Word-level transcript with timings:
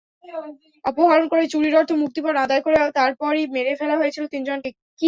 অপহরণ 0.85 1.25
করে 1.31 1.43
চুরির 1.51 1.77
অর্থ 1.79 1.91
মুক্তিপণ 2.01 2.35
আদায় 2.45 2.63
করে 2.65 2.77
তারপরই 2.99 3.43
মেরে 3.55 3.73
ফেলা 3.79 3.95
হয়েছিল 3.97 4.23
তিনজনকে। 4.33 4.69